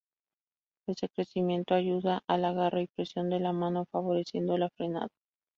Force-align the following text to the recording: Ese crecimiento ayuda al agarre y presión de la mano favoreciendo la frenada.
Ese 0.89 1.09
crecimiento 1.09 1.75
ayuda 1.75 2.23
al 2.27 2.45
agarre 2.45 2.81
y 2.81 2.87
presión 2.87 3.29
de 3.29 3.39
la 3.39 3.53
mano 3.53 3.85
favoreciendo 3.91 4.57
la 4.57 4.71
frenada. 4.71 5.09